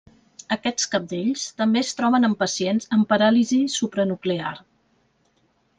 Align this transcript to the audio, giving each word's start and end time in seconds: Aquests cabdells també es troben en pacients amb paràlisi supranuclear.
Aquests 0.53 0.87
cabdells 0.93 1.43
també 1.61 1.83
es 1.85 1.91
troben 1.99 2.25
en 2.31 2.33
pacients 2.41 2.91
amb 2.97 3.09
paràlisi 3.13 3.61
supranuclear. 3.79 4.57